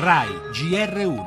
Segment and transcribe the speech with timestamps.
[0.00, 1.24] RAI GR1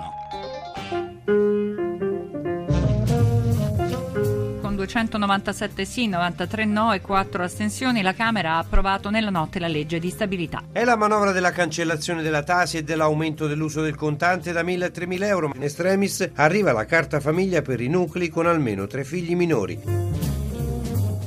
[4.61, 9.67] Con 297 sì, 93 no e 4 astensioni, la Camera ha approvato nella notte la
[9.67, 10.63] legge di stabilità.
[10.71, 14.87] È la manovra della cancellazione della tasi e dell'aumento dell'uso del contante da 1.000 a
[14.87, 15.51] 3.000 euro.
[15.53, 20.20] In estremis arriva la carta famiglia per i nuclei con almeno tre figli minori.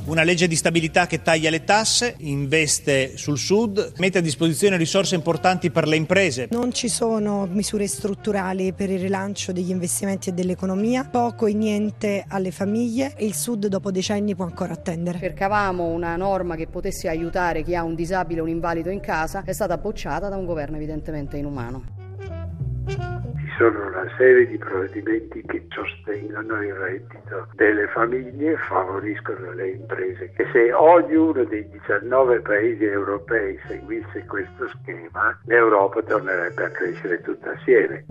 [0.06, 5.14] Una legge di stabilità che taglia le tasse, investe sul sud, mette a disposizione risorse
[5.14, 6.48] importanti per le imprese.
[6.50, 12.22] Non ci sono misure strutturali per il rilancio degli investimenti e dell'economia, poco e niente
[12.28, 15.18] alle famiglie e il sud dopo decenni può ancora attendere.
[15.20, 19.42] Cercavamo una norma che potesse aiutare chi ha un disabile o un invalido in casa,
[19.42, 23.13] è stata bocciata da un governo evidentemente inumano
[23.56, 30.32] sono una serie di provvedimenti che sostengono il reddito delle famiglie e favoriscono le imprese.
[30.36, 37.52] E se ognuno dei 19 paesi europei seguisse questo schema, l'Europa tornerebbe a crescere tutta
[37.52, 38.04] assieme.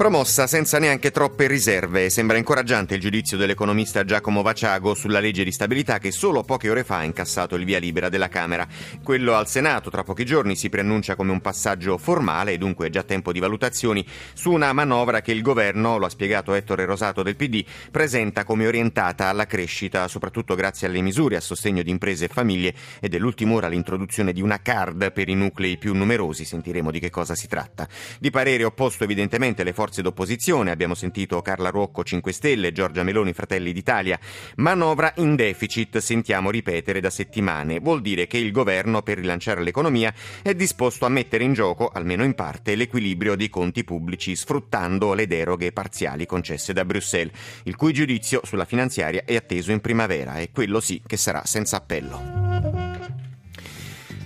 [0.00, 2.08] Promossa senza neanche troppe riserve.
[2.08, 6.84] Sembra incoraggiante il giudizio dell'economista Giacomo Vaciago sulla legge di stabilità che solo poche ore
[6.84, 8.66] fa ha incassato il via libera della Camera.
[9.04, 13.02] Quello al Senato tra pochi giorni si preannuncia come un passaggio formale e dunque già
[13.02, 17.36] tempo di valutazioni su una manovra che il governo, lo ha spiegato Ettore Rosato del
[17.36, 22.28] PD, presenta come orientata alla crescita, soprattutto grazie alle misure a sostegno di imprese e
[22.28, 26.46] famiglie e dell'ultima ora l'introduzione di una card per i nuclei più numerosi.
[26.46, 27.86] Sentiremo di che cosa si tratta.
[28.18, 33.02] Di parere opposto evidentemente le forze forze d'opposizione, abbiamo sentito Carla Ruocco 5 Stelle, Giorgia
[33.02, 34.18] Meloni Fratelli d'Italia.
[34.56, 37.80] Manovra in deficit, sentiamo ripetere da settimane.
[37.80, 42.22] Vuol dire che il governo per rilanciare l'economia è disposto a mettere in gioco, almeno
[42.22, 47.92] in parte, l'equilibrio dei conti pubblici sfruttando le deroghe parziali concesse da Bruxelles, il cui
[47.92, 52.49] giudizio sulla finanziaria è atteso in primavera e quello sì che sarà senza appello.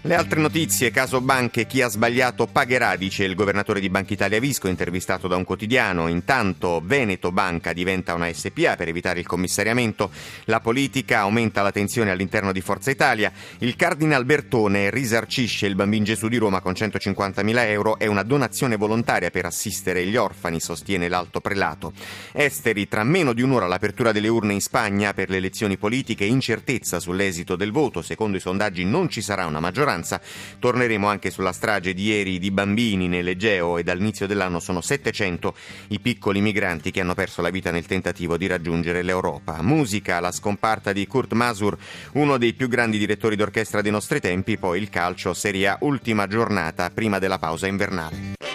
[0.06, 4.38] Le altre notizie, caso banche, chi ha sbagliato pagherà, dice il governatore di Banca Italia
[4.38, 6.08] Visco, intervistato da un quotidiano.
[6.08, 10.10] Intanto Veneto Banca diventa una SPA per evitare il commissariamento.
[10.44, 13.32] La politica aumenta la tensione all'interno di Forza Italia.
[13.60, 17.98] Il Cardinal Bertone risarcisce il Bambin Gesù di Roma con 150.000 euro.
[17.98, 21.94] È una donazione volontaria per assistere gli orfani, sostiene l'alto prelato.
[22.32, 27.00] Esteri, tra meno di un'ora l'apertura delle urne in Spagna per le elezioni politiche, incertezza
[27.00, 28.02] sull'esito del voto.
[28.02, 30.20] Secondo i sondaggi non ci sarà una maggioranza maggioranza.
[30.58, 35.54] Torneremo anche sulla strage di ieri di bambini nell'Egeo e dall'inizio dell'anno sono 700
[35.88, 39.62] i piccoli migranti che hanno perso la vita nel tentativo di raggiungere l'Europa.
[39.62, 41.76] Musica, la scomparta di Kurt Masur,
[42.12, 46.26] uno dei più grandi direttori d'orchestra dei nostri tempi, poi il calcio, Serie A, ultima
[46.26, 48.53] giornata prima della pausa invernale.